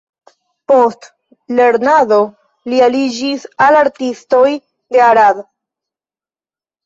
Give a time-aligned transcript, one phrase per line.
[0.71, 1.03] Post
[1.57, 2.17] lernado
[2.73, 4.49] li aliĝis al artistoj
[4.95, 5.43] de Arad.